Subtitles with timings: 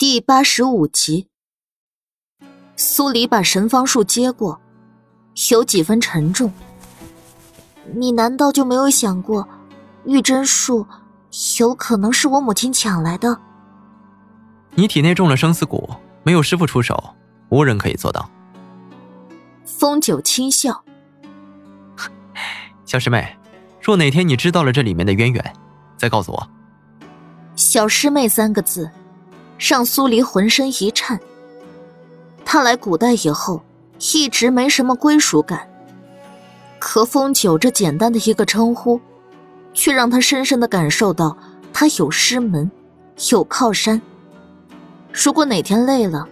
[0.00, 1.28] 第八十五集，
[2.74, 4.58] 苏黎把神方术接过，
[5.50, 6.50] 有几分沉重。
[7.94, 9.46] 你难道就没有想过，
[10.06, 10.86] 玉真术
[11.58, 13.38] 有可能是我母亲抢来的？
[14.74, 15.86] 你体内中了生死蛊，
[16.22, 17.14] 没有师傅出手，
[17.50, 18.30] 无人可以做到。
[19.66, 20.82] 风九轻笑
[22.86, 23.36] ：“小师妹，
[23.82, 25.56] 若哪天你知道了这里面的渊源，
[25.98, 26.50] 再告诉我。”
[27.54, 28.90] 小师妹三个字。
[29.60, 31.20] 让苏黎浑身一颤。
[32.44, 33.62] 他来古代以后，
[34.14, 35.68] 一直没什么归属感。
[36.78, 38.98] 可风九这简单的一个称呼，
[39.74, 41.36] 却让他深深的感受到
[41.74, 42.70] 他有师门，
[43.30, 44.00] 有靠山。
[45.12, 46.26] 如果哪天累了，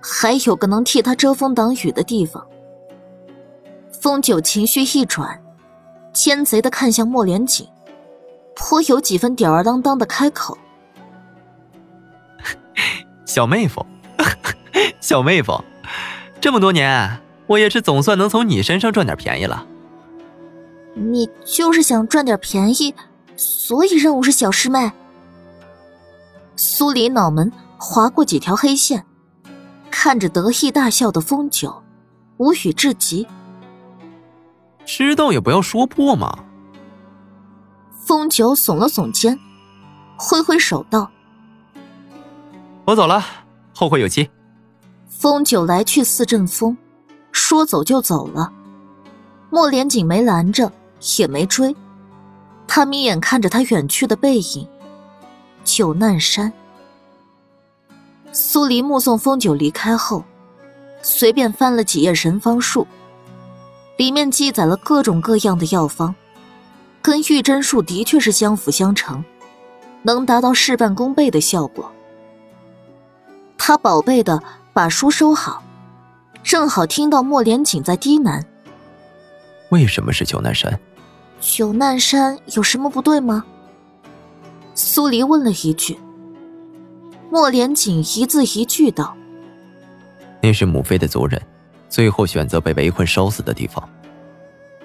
[0.00, 2.46] 还有个能替他遮风挡雨的地方。
[3.90, 5.42] 风九情绪一转，
[6.12, 7.66] 奸贼的看向莫连锦，
[8.54, 10.56] 颇有几分吊儿郎当的开口。
[13.26, 13.84] 小妹夫，
[15.00, 15.62] 小妹夫，
[16.40, 19.66] 这么多年，我也是总算能从你身上赚点便宜了。
[20.94, 22.94] 你就是想赚点便宜，
[23.36, 24.90] 所以任务是小师妹。
[26.56, 29.04] 苏黎脑门划过几条黑线，
[29.90, 31.82] 看着得意大笑的风九，
[32.38, 33.26] 无语至极。
[34.84, 36.36] 知道也不要说破嘛。
[38.06, 39.38] 风九耸了耸肩，
[40.16, 41.10] 挥挥手道。
[42.88, 43.22] 我走了，
[43.74, 44.30] 后会有期。
[45.10, 46.74] 风九来去似阵风，
[47.32, 48.50] 说走就走了。
[49.50, 50.72] 莫连锦没拦着，
[51.18, 51.76] 也没追，
[52.66, 54.66] 他眯眼看着他远去的背影。
[55.64, 56.50] 九难山。
[58.32, 60.24] 苏黎目送风九离开后，
[61.02, 62.86] 随便翻了几页神方术，
[63.98, 66.14] 里面记载了各种各样的药方，
[67.02, 69.22] 跟玉真术的确是相辅相成，
[70.04, 71.92] 能达到事半功倍的效果。
[73.58, 74.42] 他宝贝的
[74.72, 75.62] 把书收好，
[76.42, 78.42] 正好听到莫连锦在低喃
[79.68, 80.80] ：“为什么是九难山？
[81.40, 83.44] 九难山有什么不对吗？”
[84.74, 85.98] 苏黎问了一句。
[87.30, 89.14] 莫连锦一字一句道
[90.40, 91.38] ：“那是母妃的族人，
[91.90, 93.86] 最后选择被围困烧死的地方。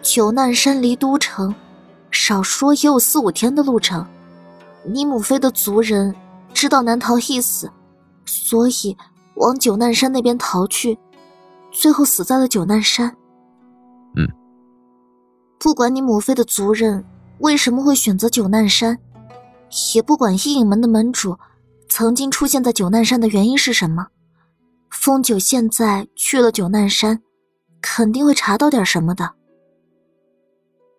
[0.02, 1.56] 九难山离都城，
[2.12, 4.06] 少说也有四五天的路程。
[4.84, 6.14] 你母妃的族人
[6.54, 7.72] 知道难逃一死。”
[8.26, 8.98] 所以
[9.36, 10.98] 往九难山那边逃去，
[11.72, 13.16] 最后死在了九难山。
[14.16, 14.28] 嗯，
[15.60, 17.04] 不管你母妃的族人
[17.40, 19.00] 为什么会选择九难山，
[19.96, 21.38] 也不管阴影门的门主
[21.90, 24.08] 曾经出现在九难山的原因是什么，
[24.90, 27.22] 风九现在去了九难山，
[27.82, 29.34] 肯定会查到点什么的。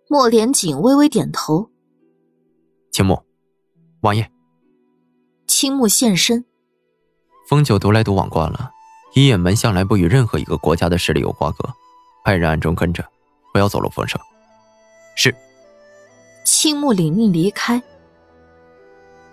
[0.09, 1.71] 莫连锦微微点头。
[2.91, 3.23] 青木，
[4.03, 4.31] 王爷。
[5.47, 6.45] 青木现身。
[7.47, 8.71] 风九独来独往惯了，
[9.13, 11.69] 一眼门向来不与任何一个国家的势力有瓜葛，
[12.25, 13.05] 派人暗中跟着，
[13.53, 14.19] 不要走漏风声。
[15.15, 15.35] 是。
[16.45, 17.83] 青木领命离开。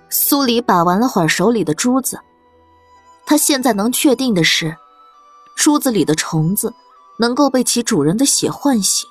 [0.09, 2.19] 苏黎把玩了会儿手里的珠子，
[3.25, 4.75] 他现在能确定的是，
[5.55, 6.73] 珠子里的虫子
[7.17, 9.09] 能够被其主人的血唤醒，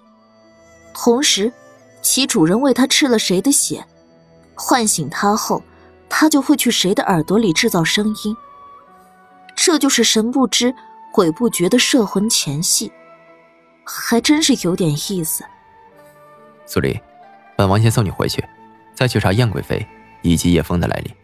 [0.93, 1.51] 同时，
[2.03, 3.87] 其主人为他吃了谁的血，
[4.55, 5.63] 唤醒他后，
[6.09, 8.37] 他就会去谁的耳朵里制造声音。
[9.63, 10.75] 这就是神不知
[11.13, 12.91] 鬼不觉的摄魂前戏，
[13.85, 15.45] 还真是有点意思。
[16.65, 16.99] 苏黎，
[17.59, 18.43] 本王先送你回去，
[18.95, 19.87] 再去查燕贵妃
[20.23, 21.15] 以及叶枫的来历。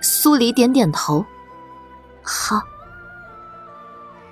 [0.00, 1.26] 苏黎点点头，
[2.22, 2.62] 好。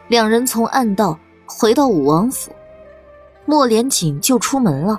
[0.07, 2.55] 两人从暗道回到武王府，
[3.45, 4.97] 莫连锦就出门了。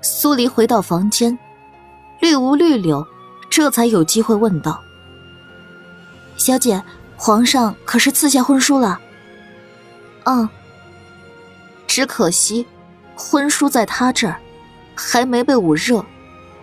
[0.00, 1.36] 苏黎回到房间，
[2.20, 3.04] 绿无绿柳
[3.50, 4.80] 这才有机会问道。
[6.36, 6.82] 小姐，
[7.16, 9.00] 皇上可是赐下婚书了？
[10.24, 10.48] 嗯。
[11.86, 12.66] 只可惜，
[13.14, 14.36] 婚书在他这儿，
[14.96, 16.04] 还没被捂热，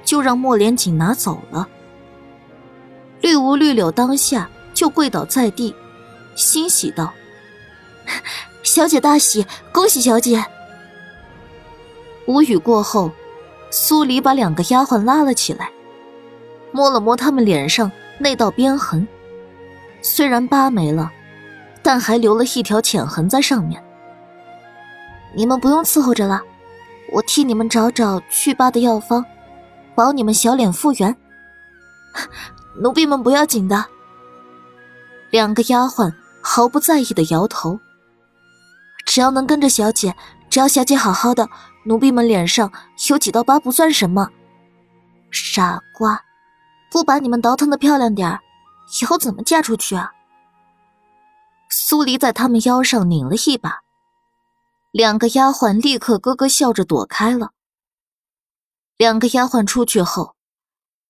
[0.03, 1.67] 就让莫连锦拿走了。
[3.21, 5.73] 绿无绿柳当下就跪倒在地，
[6.35, 7.13] 欣喜道
[8.63, 10.43] ：“小姐大喜，恭喜小姐！”
[12.27, 13.11] 无语过后，
[13.69, 15.71] 苏黎把两个丫鬟拉了起来，
[16.73, 19.07] 摸了摸他们脸上那道鞭痕。
[20.01, 21.11] 虽然疤没了，
[21.83, 23.83] 但还留了一条浅痕在上面。
[25.35, 26.41] 你们不用伺候着了，
[27.11, 29.23] 我替你们找找去疤的药方，
[29.95, 31.15] 保你们小脸复原。
[32.81, 33.85] 奴婢们不要紧的。
[35.29, 37.79] 两个丫鬟毫不在意的摇头。
[39.05, 40.15] 只要能跟着小姐，
[40.49, 41.47] 只要小姐好好的，
[41.85, 42.71] 奴婢们脸上
[43.09, 44.29] 有几道疤不算什么。
[45.31, 46.21] 傻瓜，
[46.91, 48.39] 不把你们倒腾的漂亮点儿。
[49.01, 50.11] 以后怎么嫁出去啊？
[51.69, 53.81] 苏黎在他们腰上拧了一把，
[54.91, 57.51] 两个丫鬟立刻咯咯笑着躲开了。
[58.97, 60.35] 两个丫鬟出去后，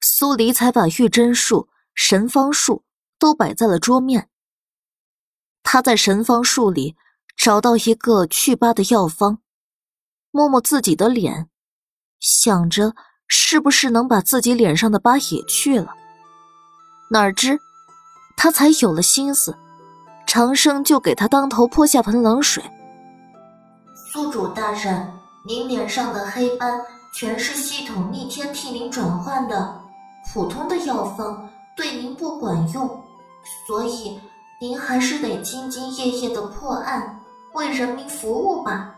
[0.01, 2.83] 苏黎才把玉针术、神方术
[3.17, 4.29] 都摆在了桌面。
[5.63, 6.95] 他在神方术里
[7.35, 9.41] 找到一个祛疤的药方，
[10.29, 11.49] 摸摸自己的脸，
[12.19, 12.95] 想着
[13.27, 15.95] 是不是能把自己脸上的疤也去了。
[17.13, 17.59] 哪知，
[18.37, 19.57] 他才有了心思。
[20.25, 22.63] 长生就给他当头泼下盆冷水。
[23.93, 25.11] 宿主大人，
[25.45, 26.79] 您脸上的黑斑
[27.13, 29.81] 全是系统逆天替您转换的，
[30.33, 33.03] 普通的药方对您不管用，
[33.67, 34.17] 所以
[34.61, 37.19] 您还是得兢兢业业的破案，
[37.55, 38.95] 为人民服务吧。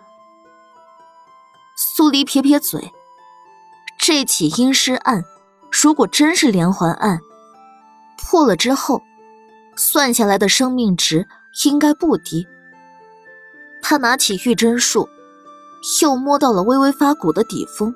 [1.75, 2.93] 苏黎撇撇嘴，
[3.97, 5.23] 这起阴尸案，
[5.71, 7.19] 如果真是连环案，
[8.23, 9.01] 破了之后。
[9.75, 11.27] 算下来的生命值
[11.65, 12.47] 应该不低。
[13.81, 15.09] 他拿起玉针术，
[16.03, 17.91] 又摸到了微微发鼓的底风。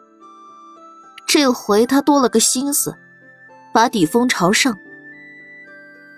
[1.28, 2.96] 这回他多了个心思，
[3.72, 4.76] 把底风朝上。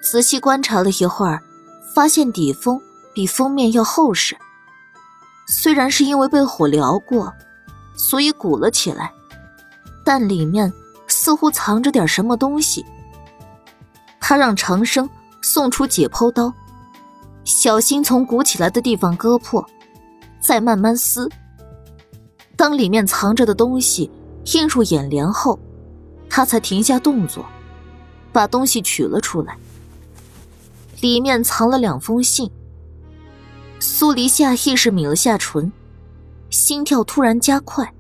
[0.02, 1.44] 仔细观察了一会儿，
[1.94, 2.80] 发现底风
[3.14, 4.38] 比封面要厚实。
[5.46, 7.34] 虽然是因为被火燎过，
[7.98, 9.12] 所以鼓了起来，
[10.06, 10.72] 但里面
[11.08, 12.86] 似乎藏着点什么东西。
[14.30, 15.10] 他让长生。
[15.42, 16.54] 送出解剖刀，
[17.46, 19.66] 小心从鼓起来的地方割破，
[20.40, 21.28] 再慢慢撕。
[22.56, 24.12] 当里面藏着的东西
[24.54, 25.58] 映入眼帘后，
[26.30, 27.44] 他才停下动作，
[28.32, 29.58] 把东西取了出来。
[31.02, 32.52] 里面藏了两封信。
[33.80, 35.72] 苏黎下意识抿了下唇，
[36.52, 37.92] 心跳突然加快。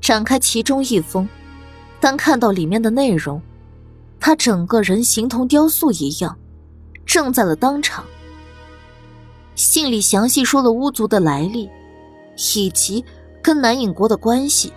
[0.00, 1.28] 展开其中一封，
[1.98, 3.42] 当看到里面的内容。
[4.24, 6.38] 他整个人形同雕塑一样，
[7.04, 8.04] 怔在了当场。
[9.56, 11.68] 信里详细说了巫族的来历，
[12.54, 13.04] 以及
[13.42, 14.72] 跟南影国的关系。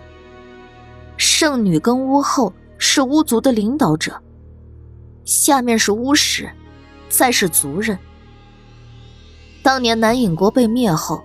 [1.16, 4.20] 圣女跟巫后是巫族的领导者，
[5.24, 6.50] 下面是巫使，
[7.08, 7.96] 再是族人。
[9.62, 11.22] 当年南影国被灭后，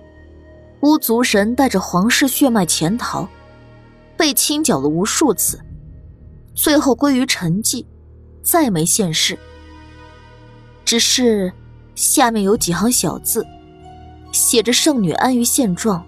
[0.82, 3.28] 巫族人带着皇室血脉潜逃，
[4.16, 5.60] 被清剿了无数次，
[6.54, 7.84] 最后归于沉寂。
[8.42, 9.38] 再没现世，
[10.84, 11.52] 只是
[11.94, 13.46] 下面有几行小字，
[14.32, 16.04] 写着“圣女安于现状，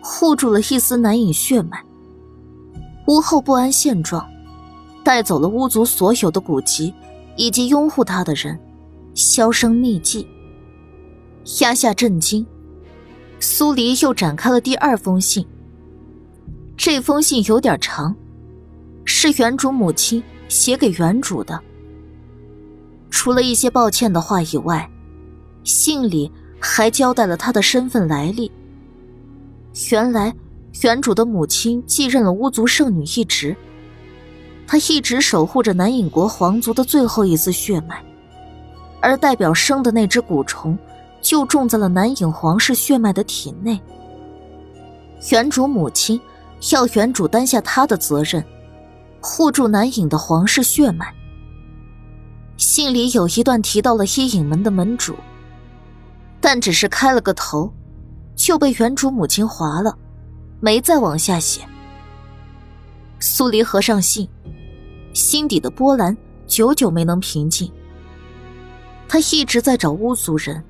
[0.00, 1.82] 护住了一丝难隐血脉。
[3.06, 4.26] 巫后不安现状，
[5.04, 6.92] 带走了巫族所有的古籍
[7.36, 8.58] 以及拥护她的人，
[9.14, 10.26] 销声匿迹。”
[11.60, 12.44] 压下震惊，
[13.38, 15.46] 苏黎又展开了第二封信。
[16.76, 18.16] 这封信有点长，
[19.04, 20.22] 是原主母亲。
[20.48, 21.60] 写给原主的，
[23.10, 24.88] 除了一些抱歉的话以外，
[25.64, 28.50] 信里还交代了他的身份来历。
[29.90, 30.34] 原来，
[30.82, 33.56] 原主的母亲继任了巫族圣女一职，
[34.66, 38.02] 她一直守护着南影国皇族的最后一丝血脉，
[39.00, 40.78] 而代表生的那只蛊虫，
[41.20, 43.80] 就种在了南影皇室血脉的体内。
[45.30, 46.20] 原主母亲
[46.72, 48.44] 要原主担下她的责任。
[49.20, 51.12] 护住南影的皇室血脉。
[52.56, 55.14] 信里有一段提到了伊影门的门主，
[56.40, 57.72] 但只是开了个头，
[58.34, 59.96] 就被原主母亲划了，
[60.60, 61.62] 没再往下写。
[63.18, 64.28] 苏黎合上信，
[65.12, 67.70] 心底的波澜久久没能平静。
[69.08, 70.64] 他一直在找巫族人，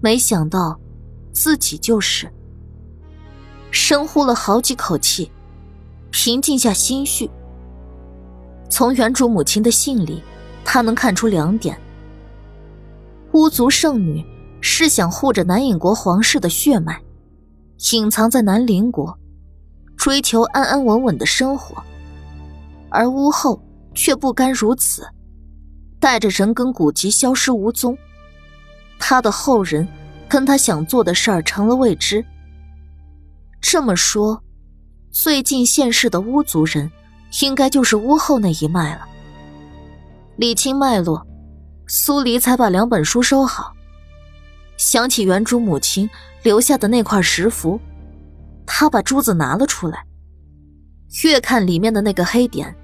[0.00, 0.78] 没想到
[1.32, 2.30] 自己就是。
[3.70, 5.30] 深呼了好几口气，
[6.10, 7.30] 平静下心绪。
[8.68, 10.22] 从原主母亲的信里，
[10.64, 11.78] 他能看出两点：
[13.32, 14.24] 巫族圣女
[14.60, 17.00] 是想护着南影国皇室的血脉，
[17.92, 19.16] 隐藏在南陵国，
[19.96, 21.76] 追求安安稳稳的生活；
[22.90, 23.62] 而巫后
[23.94, 25.06] 却不甘如此，
[26.00, 27.96] 带着人跟古籍消失无踪。
[28.98, 29.86] 他的后人
[30.28, 32.24] 跟他想做的事儿成了未知。
[33.60, 34.42] 这么说，
[35.10, 36.90] 最近现世的巫族人。
[37.42, 39.06] 应该就是屋后那一脉了。
[40.36, 41.26] 理清脉络，
[41.86, 43.74] 苏黎才把两本书收好。
[44.76, 46.08] 想起原主母亲
[46.42, 47.80] 留下的那块石符，
[48.66, 50.04] 他把珠子拿了出来。
[51.24, 52.74] 越看里面的那个黑点，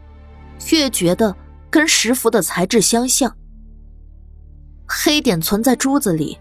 [0.70, 1.34] 越觉得
[1.70, 3.36] 跟石符的材质相像。
[4.88, 6.38] 黑点存在珠子里，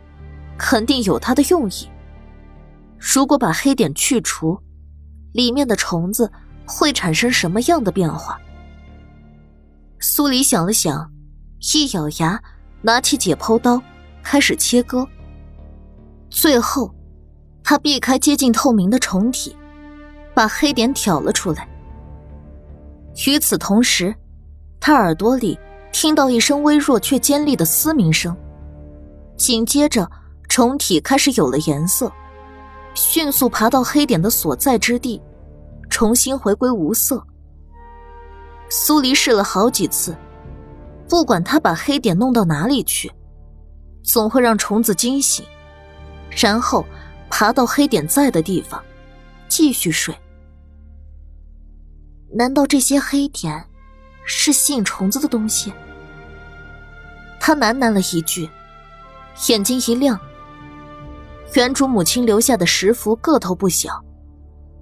[0.58, 1.89] 肯定有它的用意。
[2.98, 4.58] 如果把黑点去除，
[5.34, 6.32] 里面的虫子。
[6.72, 8.40] 会产生什么样的变化？
[10.00, 11.12] 苏黎想了想，
[11.74, 12.42] 一咬牙，
[12.82, 13.82] 拿起解剖刀，
[14.24, 15.08] 开始切割。
[16.30, 16.92] 最后，
[17.63, 19.56] 他避开接近透明的虫体，
[20.34, 21.68] 把黑点挑了出来。
[23.28, 24.16] 与此同时，
[24.80, 25.60] 他耳朵里
[25.92, 28.36] 听到一声微弱却尖利的嘶鸣声，
[29.38, 30.10] 紧接着，
[30.48, 32.12] 虫体开始有了颜色，
[32.96, 35.22] 迅速爬到黑点的所在之地，
[35.91, 37.24] 重新回归无色。
[38.69, 40.17] 苏黎试了好几次。
[41.07, 43.12] 不管他把黑点弄到哪里去，
[44.01, 45.45] 总会让虫子惊醒，
[46.29, 46.86] 然后
[47.29, 48.81] 爬到黑点在的地方，
[49.50, 50.15] 继续睡。
[52.33, 53.62] 难道这些黑点
[54.25, 55.74] 是吸引虫子的东西？
[57.41, 58.50] 他喃喃了一句，
[59.50, 60.17] 眼睛一亮。
[61.55, 64.01] 原主母亲留下的石符个头不小，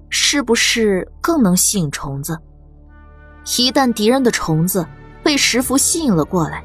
[0.09, 2.37] 是不是更能吸引虫子？
[3.57, 4.85] 一旦敌人的虫子……
[5.21, 6.63] 被石符吸引了过来，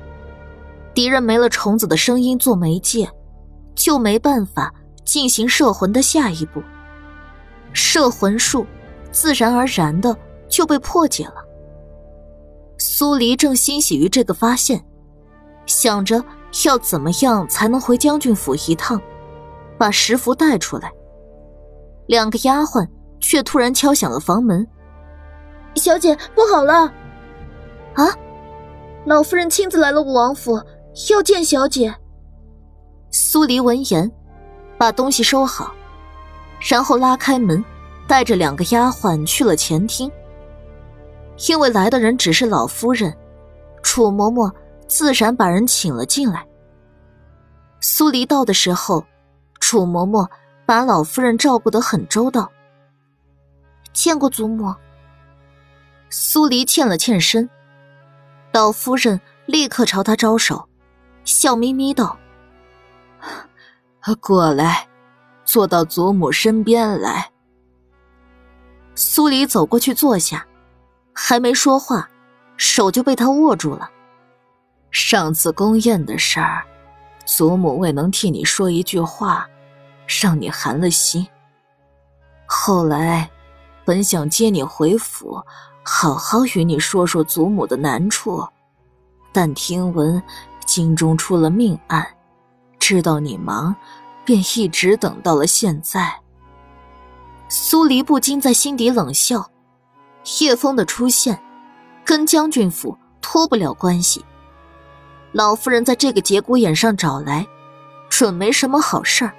[0.94, 3.10] 敌人没了虫子的声音做媒介，
[3.74, 4.72] 就没办法
[5.04, 6.62] 进行摄魂的下一步。
[7.72, 8.64] 摄魂术
[9.10, 10.16] 自然而然的
[10.48, 11.44] 就被破解了。
[12.78, 14.82] 苏黎正欣喜于这个发现，
[15.66, 16.24] 想着
[16.64, 19.02] 要怎么样才能回将军府一趟，
[19.76, 20.90] 把石符带出来。
[22.06, 22.88] 两个丫鬟
[23.26, 24.66] 却突然敲响了房门
[25.76, 26.93] ：“小姐，不好了！”
[27.97, 28.04] 啊！
[29.07, 30.61] 老夫人亲自来了武王府，
[31.11, 31.95] 要见小姐。
[33.11, 34.12] 苏黎闻言，
[34.76, 35.75] 把东西收好，
[36.61, 37.64] 然后拉开门，
[38.07, 40.11] 带着两个丫鬟去了前厅。
[41.49, 43.16] 因为来的人只是老夫人，
[43.83, 44.52] 楚嬷嬷
[44.87, 46.47] 自然把人请了进来。
[47.81, 49.02] 苏黎到的时候，
[49.61, 50.28] 楚嬷嬷
[50.66, 52.50] 把老夫人照顾得很周到。
[53.94, 54.74] 见过祖母。
[56.10, 57.48] 苏黎欠了欠身。
[58.52, 60.68] 老夫人立刻朝他招手，
[61.24, 62.18] 笑眯眯道
[64.20, 64.86] ：“过来，
[65.44, 67.30] 坐到祖母身边来。”
[68.94, 70.46] 苏黎走过去坐下，
[71.12, 72.08] 还没说话，
[72.56, 73.90] 手就被他握住了。
[74.92, 76.64] 上次宫宴的事儿，
[77.26, 79.48] 祖母未能替你说一句话，
[80.06, 81.26] 让你寒了心。
[82.46, 83.28] 后来，
[83.84, 85.42] 本想接你回府。
[85.86, 88.42] 好好与你说说祖母的难处，
[89.32, 90.22] 但听闻
[90.64, 92.06] 京中出了命案，
[92.78, 93.76] 知道你忙，
[94.24, 96.10] 便一直等到了现在。
[97.50, 99.50] 苏黎不禁在心底冷笑：
[100.40, 101.38] 叶枫的出现，
[102.02, 104.24] 跟将军府脱不了关系。
[105.32, 107.46] 老夫人在这个节骨眼上找来，
[108.08, 109.34] 准没什么好事儿。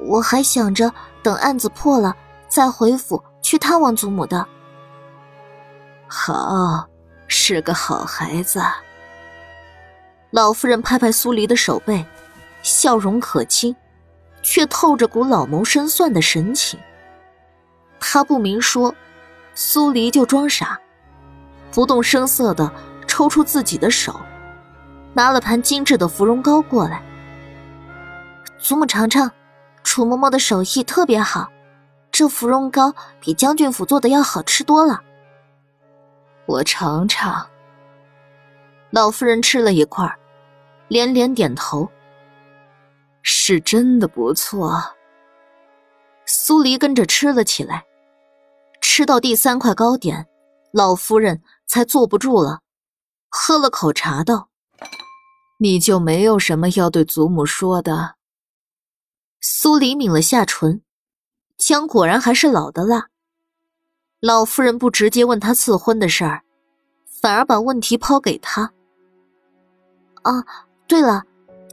[0.00, 2.16] 我还想着等案子破了，
[2.48, 4.46] 再回府去探望祖母的。
[6.06, 6.88] 好，
[7.26, 8.62] 是个好孩子。
[10.30, 12.04] 老夫人拍拍苏黎的手背，
[12.62, 13.74] 笑容可亲，
[14.42, 16.78] 却透着股老谋深算的神情。
[18.00, 18.94] 她不明说，
[19.54, 20.78] 苏黎就装傻，
[21.70, 22.70] 不动声色的
[23.06, 24.20] 抽出自己的手，
[25.14, 27.02] 拿了盘精致的芙蓉糕过来。
[28.58, 29.30] 祖母尝尝，
[29.82, 31.48] 楚嬷嬷的手艺特别好，
[32.18, 35.00] 这芙蓉糕比将军府做的要好吃多了。
[36.46, 37.48] 我尝尝。
[38.90, 40.18] 老夫人吃了一块，
[40.88, 41.88] 连连点头。
[43.22, 44.82] 是真的不错。
[46.26, 47.84] 苏黎跟着吃了起来，
[48.80, 50.26] 吃到第三块糕点，
[50.72, 52.62] 老夫人才坐不住了，
[53.28, 54.48] 喝了口茶道
[55.60, 58.16] ：“你就没有什么要对祖母说的？”
[59.40, 60.82] 苏黎抿了下唇，
[61.58, 63.08] 姜果然还是老的辣。
[64.20, 66.42] 老夫人不直接问他赐婚的事儿，
[67.04, 68.72] 反而把问题抛给他。
[70.22, 70.44] 啊，
[70.86, 71.24] 对了，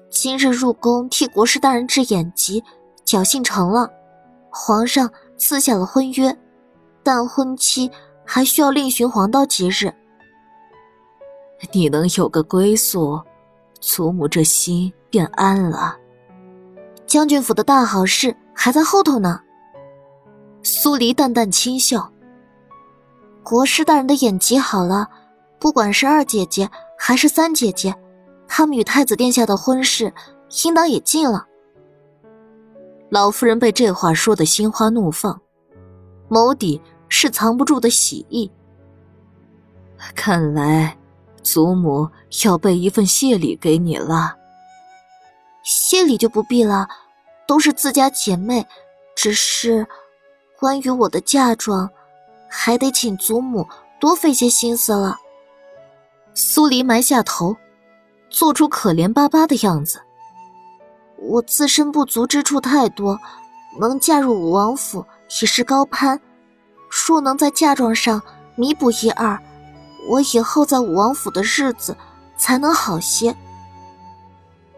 [0.10, 2.63] 今日入宫替国师大人治眼疾，
[3.06, 3.89] 侥幸成了，
[4.50, 6.36] 皇上赐下了婚约，
[7.04, 7.89] 但婚期
[8.25, 9.94] 还需要另寻黄道吉日。
[11.72, 13.22] 你能有个归宿，
[13.80, 15.96] 祖母这心便安了。
[17.06, 19.42] 将军府的大好事还在后头呢。
[20.86, 22.13] 苏黎淡淡轻笑。
[23.42, 25.10] 国师大人的眼疾好了，
[25.58, 27.96] 不管是二姐姐还是三姐姐，
[28.48, 30.13] 他们与太子殿下的婚事
[30.63, 31.48] 应当也尽了。
[33.10, 35.42] 老夫人被这话说的心花怒放，
[36.30, 38.51] 眸底是藏不住的喜意。
[40.13, 40.96] 看来
[41.42, 42.08] 祖母
[42.46, 44.36] 要备一份谢礼给你了。
[45.63, 46.88] 谢礼就不必了，
[47.48, 48.68] 都是自家姐妹，
[49.15, 49.88] 只是
[50.66, 51.88] 关于我的嫁妆。
[52.50, 53.68] 还得请祖母
[54.00, 55.18] 多费些心思了。
[56.34, 57.56] 苏黎埋下头，
[58.32, 60.02] 做出可怜巴巴的样子。
[61.18, 63.20] 我自身不足之处太多，
[63.80, 66.20] 能嫁入武王府已是高攀。
[66.90, 68.20] 若能在嫁妆上
[68.56, 69.40] 弥补一二，
[70.10, 71.96] 我以后在武王府的日子
[72.38, 73.36] 才能好些。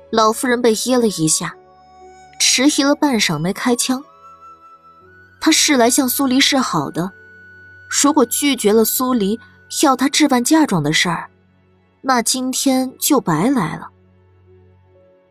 [0.10, 1.56] 老夫人被噎了一下，
[2.42, 4.04] 迟疑了半晌没开腔。
[5.48, 7.10] 他是来向苏黎示好的，
[8.04, 9.40] 如果拒绝了苏黎
[9.82, 11.30] 要他置办嫁妆的事儿，
[12.02, 13.88] 那今天就白来了。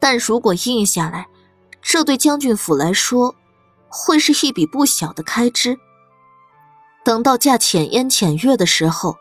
[0.00, 1.26] 但如果应下来，
[1.82, 3.34] 这对将军府来说，
[3.88, 5.78] 会是一笔不小的开支。
[7.04, 9.18] 等到嫁浅烟浅月的时候，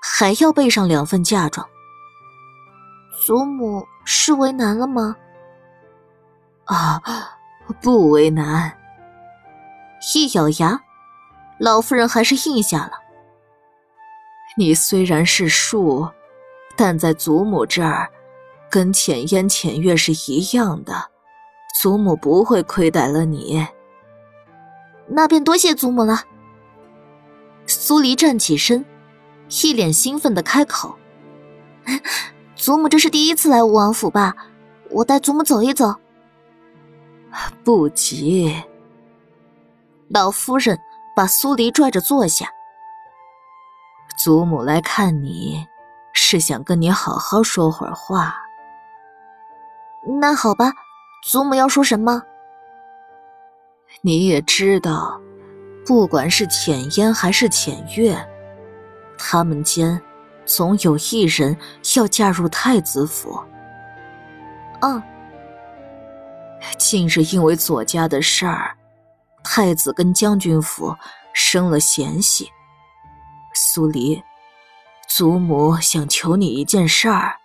[0.00, 1.66] 还要备上两份嫁妆。
[3.26, 5.16] 祖母是为难了吗？
[6.66, 7.02] 啊，
[7.82, 8.77] 不为难。
[10.14, 10.80] 一咬牙，
[11.58, 12.92] 老夫人还是应下了。
[14.56, 16.08] 你虽然是庶，
[16.76, 18.08] 但在祖母这儿，
[18.70, 21.10] 跟浅烟浅月是一样的，
[21.80, 23.66] 祖母不会亏待了你。
[25.06, 26.22] 那便多谢祖母了。
[27.66, 28.84] 苏黎站起身，
[29.62, 30.96] 一脸兴奋的开口
[32.56, 34.34] ：“祖母这是第一次来吴王府吧？
[34.90, 35.94] 我带祖母走一走。”
[37.62, 38.54] 不急。
[40.10, 40.78] 老夫人
[41.14, 42.48] 把苏黎拽着坐下。
[44.18, 45.66] 祖母来看你，
[46.12, 48.34] 是想跟你好好说会儿话。
[50.20, 50.72] 那好吧，
[51.24, 52.22] 祖母要说什么？
[54.00, 55.20] 你也知道。
[55.86, 58.14] 不管是浅烟还是浅月，
[59.16, 59.98] 他们间
[60.44, 61.56] 总有一人
[61.96, 63.42] 要嫁入太子府。
[64.80, 65.02] 嗯，
[66.76, 68.76] 近日因为左家的事儿，
[69.42, 70.96] 太子跟将军府
[71.32, 72.50] 生了嫌隙。
[73.54, 74.22] 苏黎，
[75.08, 77.37] 祖母想求你一件事儿。